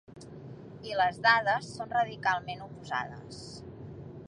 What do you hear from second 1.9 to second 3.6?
radicalment oposades.